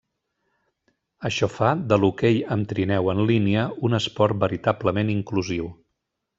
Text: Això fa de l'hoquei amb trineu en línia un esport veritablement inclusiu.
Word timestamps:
Això 1.29 1.49
fa 1.57 1.69
de 1.91 1.99
l'hoquei 2.05 2.41
amb 2.57 2.69
trineu 2.73 3.11
en 3.15 3.23
línia 3.33 3.69
un 3.91 4.01
esport 4.01 4.43
veritablement 4.47 5.17
inclusiu. 5.21 5.73